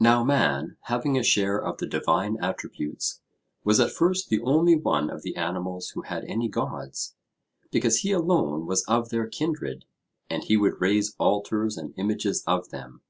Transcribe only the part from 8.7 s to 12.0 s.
of their kindred; and he would raise altars and